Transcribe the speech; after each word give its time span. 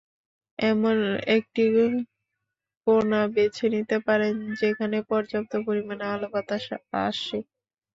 এমন 0.59 0.95
একটি 1.35 1.63
কোনা 2.87 3.21
বেছে 3.35 3.65
নিতে 3.75 3.97
পারেন, 4.07 4.33
যেখানে 4.61 4.97
পর্যাপ্ত 5.09 5.53
পরিমাণে 5.67 6.05
আলো-বাতাস 6.13 6.65
আসে। 7.03 7.37